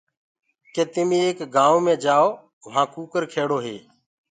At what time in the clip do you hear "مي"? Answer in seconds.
1.85-1.93